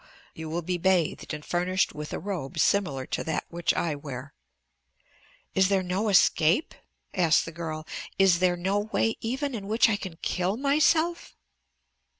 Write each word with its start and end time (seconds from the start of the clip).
"You 0.33 0.49
will 0.49 0.63
be 0.63 0.79
bathed 0.79 1.31
and 1.31 1.45
furnished 1.45 1.93
with 1.93 2.11
a 2.11 2.17
robe 2.17 2.57
similar 2.57 3.05
to 3.05 3.23
that 3.23 3.45
which 3.49 3.71
I 3.75 3.93
wear." 3.93 4.33
"Is 5.53 5.69
there 5.69 5.83
no 5.83 6.09
escape?" 6.09 6.73
asked 7.13 7.45
the 7.45 7.51
girl. 7.51 7.85
"Is 8.17 8.39
there 8.39 8.57
no 8.57 8.79
way 8.79 9.15
even 9.21 9.53
in 9.53 9.67
which 9.67 9.89
I 9.89 9.97
can 9.97 10.17
kill 10.23 10.57
myself?" 10.57 11.35